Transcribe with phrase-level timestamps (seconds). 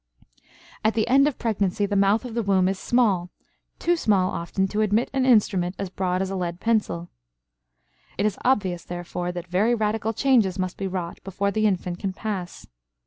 [0.83, 3.29] At the end of pregnancy the mouth of the womb is small,
[3.77, 7.11] too small, often, to admit an instrument as broad as a lead pencil.
[8.17, 12.13] It is obvious, therefore, that very radical changes must be wrought before the infant can
[12.13, 12.65] pass.